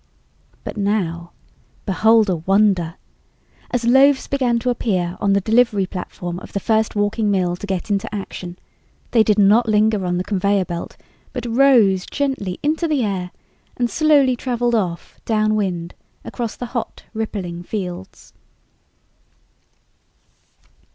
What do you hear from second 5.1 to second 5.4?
on